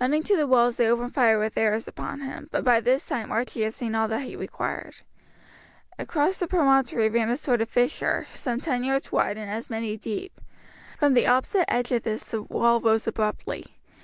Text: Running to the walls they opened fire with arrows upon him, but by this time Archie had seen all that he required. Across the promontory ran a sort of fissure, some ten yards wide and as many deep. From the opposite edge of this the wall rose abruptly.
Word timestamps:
Running 0.00 0.24
to 0.24 0.36
the 0.36 0.48
walls 0.48 0.78
they 0.78 0.88
opened 0.88 1.14
fire 1.14 1.38
with 1.38 1.56
arrows 1.56 1.86
upon 1.86 2.18
him, 2.22 2.48
but 2.50 2.64
by 2.64 2.80
this 2.80 3.06
time 3.06 3.30
Archie 3.30 3.62
had 3.62 3.72
seen 3.72 3.94
all 3.94 4.08
that 4.08 4.22
he 4.22 4.34
required. 4.34 5.02
Across 6.00 6.38
the 6.38 6.48
promontory 6.48 7.08
ran 7.08 7.30
a 7.30 7.36
sort 7.36 7.60
of 7.60 7.68
fissure, 7.68 8.26
some 8.32 8.58
ten 8.60 8.82
yards 8.82 9.12
wide 9.12 9.38
and 9.38 9.48
as 9.48 9.70
many 9.70 9.96
deep. 9.96 10.40
From 10.98 11.14
the 11.14 11.28
opposite 11.28 11.72
edge 11.72 11.92
of 11.92 12.02
this 12.02 12.24
the 12.24 12.42
wall 12.42 12.80
rose 12.80 13.06
abruptly. 13.06 13.78